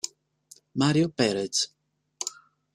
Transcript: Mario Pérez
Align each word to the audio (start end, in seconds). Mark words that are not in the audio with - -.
Mario 0.73 1.13
Pérez 1.13 1.69